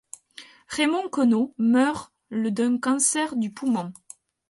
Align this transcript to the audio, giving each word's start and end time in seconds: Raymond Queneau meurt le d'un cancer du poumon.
Raymond 0.69 1.09
Queneau 1.09 1.53
meurt 1.59 2.11
le 2.31 2.49
d'un 2.49 2.79
cancer 2.79 3.35
du 3.35 3.51
poumon. 3.53 3.93